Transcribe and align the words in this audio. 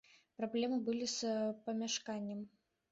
Праблемы 0.39 0.79
былі 0.89 1.11
з 1.19 1.37
памяшканнем. 1.69 2.47